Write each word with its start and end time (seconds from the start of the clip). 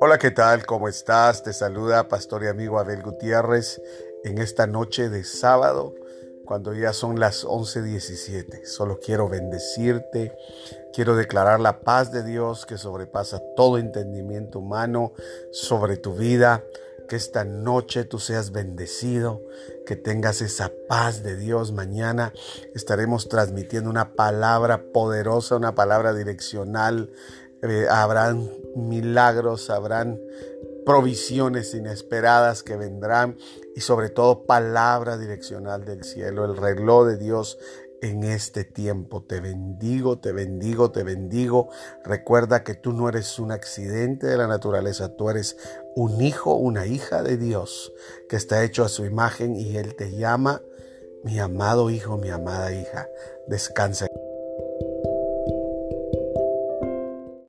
Hola, 0.00 0.18
¿qué 0.18 0.32
tal? 0.32 0.66
¿Cómo 0.66 0.88
estás? 0.88 1.44
Te 1.44 1.52
saluda 1.52 2.08
pastor 2.08 2.42
y 2.42 2.48
amigo 2.48 2.80
Abel 2.80 3.00
Gutiérrez 3.00 3.80
en 4.24 4.38
esta 4.38 4.66
noche 4.66 5.08
de 5.08 5.22
sábado, 5.22 5.94
cuando 6.44 6.74
ya 6.74 6.92
son 6.92 7.20
las 7.20 7.44
11:17. 7.44 8.66
Solo 8.66 8.98
quiero 8.98 9.28
bendecirte, 9.28 10.36
quiero 10.92 11.14
declarar 11.14 11.60
la 11.60 11.80
paz 11.82 12.10
de 12.10 12.24
Dios 12.24 12.66
que 12.66 12.76
sobrepasa 12.76 13.40
todo 13.54 13.78
entendimiento 13.78 14.58
humano 14.58 15.12
sobre 15.52 15.96
tu 15.96 16.14
vida. 16.14 16.64
Que 17.08 17.16
esta 17.16 17.44
noche 17.44 18.06
tú 18.06 18.18
seas 18.18 18.50
bendecido, 18.50 19.42
que 19.84 19.94
tengas 19.94 20.40
esa 20.40 20.72
paz 20.88 21.22
de 21.22 21.36
Dios. 21.36 21.70
Mañana 21.70 22.32
estaremos 22.74 23.28
transmitiendo 23.28 23.90
una 23.90 24.14
palabra 24.14 24.84
poderosa, 24.90 25.56
una 25.56 25.74
palabra 25.74 26.14
direccional 26.14 27.10
eh, 27.64 27.86
habrán 27.88 28.50
milagros, 28.76 29.70
habrán 29.70 30.20
provisiones 30.84 31.74
inesperadas 31.74 32.62
que 32.62 32.76
vendrán 32.76 33.38
y 33.74 33.80
sobre 33.80 34.10
todo 34.10 34.44
palabra 34.44 35.16
direccional 35.16 35.86
del 35.86 36.04
cielo, 36.04 36.44
el 36.44 36.58
reloj 36.58 37.06
de 37.06 37.16
Dios 37.16 37.58
en 38.02 38.22
este 38.22 38.64
tiempo. 38.64 39.22
Te 39.22 39.40
bendigo, 39.40 40.18
te 40.18 40.32
bendigo, 40.32 40.90
te 40.90 41.04
bendigo. 41.04 41.70
Recuerda 42.04 42.64
que 42.64 42.74
tú 42.74 42.92
no 42.92 43.08
eres 43.08 43.38
un 43.38 43.50
accidente 43.50 44.26
de 44.26 44.36
la 44.36 44.46
naturaleza, 44.46 45.16
tú 45.16 45.30
eres 45.30 45.56
un 45.96 46.20
hijo, 46.20 46.54
una 46.54 46.86
hija 46.86 47.22
de 47.22 47.38
Dios 47.38 47.94
que 48.28 48.36
está 48.36 48.62
hecho 48.62 48.84
a 48.84 48.90
su 48.90 49.06
imagen 49.06 49.56
y 49.56 49.78
Él 49.78 49.94
te 49.94 50.12
llama, 50.12 50.60
mi 51.22 51.38
amado 51.38 51.88
hijo, 51.88 52.18
mi 52.18 52.28
amada 52.28 52.74
hija. 52.74 53.08
Descansa. 53.48 54.06